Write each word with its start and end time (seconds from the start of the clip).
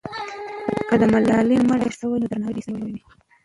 که 0.87 0.95
د 1.01 1.03
ملالۍ 1.13 1.57
مړی 1.69 1.87
ښخ 1.89 1.95
سوی 1.99 2.09
وي، 2.11 2.19
نو 2.21 2.25
درناوی 2.31 2.51
به 2.55 2.59
یې 2.59 2.63
سوی 2.67 2.81
وي. 2.93 3.01